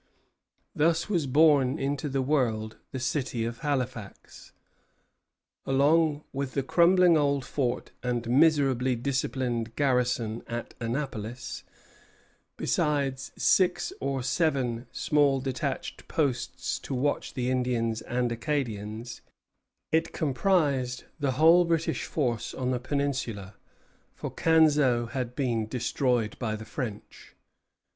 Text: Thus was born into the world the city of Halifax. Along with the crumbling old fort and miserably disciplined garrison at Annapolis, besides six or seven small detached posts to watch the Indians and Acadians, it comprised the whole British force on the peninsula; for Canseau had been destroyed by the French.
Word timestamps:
Thus 0.73 1.09
was 1.09 1.27
born 1.27 1.77
into 1.77 2.09
the 2.09 2.23
world 2.23 2.77
the 2.91 2.97
city 2.99 3.45
of 3.45 3.59
Halifax. 3.59 4.51
Along 5.63 6.23
with 6.33 6.53
the 6.53 6.63
crumbling 6.63 7.15
old 7.17 7.45
fort 7.45 7.91
and 8.01 8.27
miserably 8.27 8.95
disciplined 8.95 9.75
garrison 9.75 10.41
at 10.47 10.73
Annapolis, 10.79 11.63
besides 12.57 13.31
six 13.37 13.93
or 14.01 14.23
seven 14.23 14.87
small 14.91 15.39
detached 15.39 16.07
posts 16.07 16.79
to 16.79 16.95
watch 16.95 17.35
the 17.35 17.51
Indians 17.51 18.01
and 18.01 18.31
Acadians, 18.31 19.21
it 19.91 20.11
comprised 20.13 21.03
the 21.19 21.33
whole 21.33 21.63
British 21.63 22.05
force 22.05 22.55
on 22.55 22.71
the 22.71 22.79
peninsula; 22.79 23.53
for 24.15 24.31
Canseau 24.31 25.05
had 25.11 25.35
been 25.35 25.67
destroyed 25.67 26.39
by 26.39 26.55
the 26.55 26.65
French. 26.65 27.35